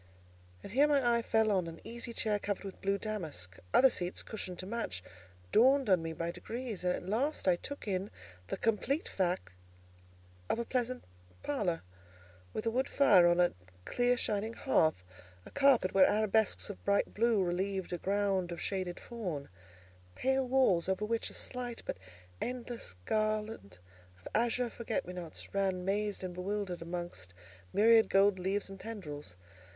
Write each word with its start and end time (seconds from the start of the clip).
And 0.63 0.71
here 0.71 0.87
my 0.87 1.17
eye 1.17 1.21
fell 1.21 1.51
on 1.51 1.67
an 1.67 1.79
easy 1.83 2.11
chair 2.11 2.39
covered 2.39 2.63
with 2.63 2.81
blue 2.81 2.97
damask. 2.97 3.59
Other 3.71 3.91
seats, 3.91 4.23
cushioned 4.23 4.57
to 4.57 4.65
match, 4.65 5.03
dawned 5.51 5.91
on 5.91 6.01
me 6.01 6.11
by 6.11 6.31
degrees; 6.31 6.83
and 6.83 6.91
at 6.95 7.05
last 7.07 7.47
I 7.47 7.55
took 7.55 7.87
in 7.87 8.09
the 8.47 8.57
complete 8.57 9.07
fact 9.07 9.53
of 10.49 10.57
a 10.57 10.65
pleasant 10.65 11.03
parlour, 11.43 11.83
with 12.51 12.65
a 12.65 12.71
wood 12.71 12.89
fire 12.89 13.27
on 13.27 13.39
a 13.39 13.53
clear 13.85 14.17
shining 14.17 14.53
hearth, 14.53 15.03
a 15.45 15.51
carpet 15.51 15.93
where 15.93 16.09
arabesques 16.09 16.71
of 16.71 16.83
bright 16.83 17.13
blue 17.13 17.43
relieved 17.43 17.93
a 17.93 17.99
ground 17.99 18.51
of 18.51 18.59
shaded 18.59 18.99
fawn; 18.99 19.49
pale 20.15 20.47
walls 20.47 20.89
over 20.89 21.05
which 21.05 21.29
a 21.29 21.35
slight 21.35 21.83
but 21.85 21.99
endless 22.41 22.95
garland 23.05 23.77
of 24.19 24.27
azure 24.33 24.71
forget 24.71 25.05
me 25.05 25.13
nots 25.13 25.53
ran 25.53 25.85
mazed 25.85 26.23
and 26.23 26.33
bewildered 26.33 26.81
amongst 26.81 27.35
myriad 27.71 28.09
gold 28.09 28.39
leaves 28.39 28.67
and 28.67 28.79
tendrils. 28.79 29.35